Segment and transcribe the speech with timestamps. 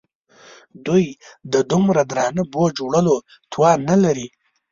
[0.85, 1.05] دوی
[1.53, 3.15] د دومره درانه بوج وړلو
[3.51, 4.27] توان نه لري.